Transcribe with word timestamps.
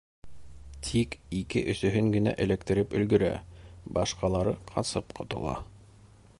Тик 0.87 1.17
ике-өсөһөн 1.39 2.09
генә 2.15 2.33
эләктереп 2.45 2.97
өлгөрә, 3.01 3.31
башҡалары 3.99 4.55
ҡасып 4.73 5.17
ҡотола. 5.21 5.59